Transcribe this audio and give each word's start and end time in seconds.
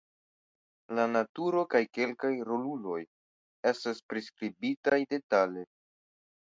La 0.99 1.03
naturo 1.11 1.61
kaj 1.75 1.81
kelkaj 1.99 2.33
roluloj 2.49 2.99
estas 3.75 4.03
priskribitaj 4.13 5.03
detale. 5.15 5.69